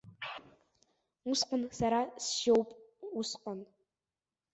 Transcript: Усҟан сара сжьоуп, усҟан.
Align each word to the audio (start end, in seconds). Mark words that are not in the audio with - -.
Усҟан 1.29 1.63
сара 1.77 1.99
сжьоуп, 2.23 2.69
усҟан. 3.19 3.59